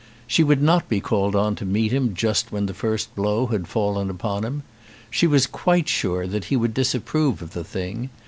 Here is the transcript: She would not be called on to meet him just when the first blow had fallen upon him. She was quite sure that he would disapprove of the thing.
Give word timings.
She 0.25 0.43
would 0.43 0.63
not 0.63 0.89
be 0.89 0.99
called 0.99 1.35
on 1.35 1.55
to 1.57 1.63
meet 1.63 1.91
him 1.93 2.15
just 2.15 2.51
when 2.51 2.65
the 2.65 2.73
first 2.73 3.13
blow 3.13 3.45
had 3.45 3.67
fallen 3.67 4.09
upon 4.09 4.43
him. 4.43 4.63
She 5.11 5.27
was 5.27 5.45
quite 5.45 5.87
sure 5.87 6.25
that 6.25 6.45
he 6.45 6.55
would 6.57 6.73
disapprove 6.73 7.39
of 7.43 7.53
the 7.53 7.63
thing. 7.63 8.09